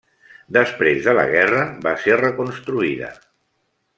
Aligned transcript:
Després 0.55 1.03
de 1.07 1.13
la 1.19 1.25
Guerra 1.33 1.59
va 1.85 1.95
ser 2.07 2.17
reconstruïda. 2.23 3.13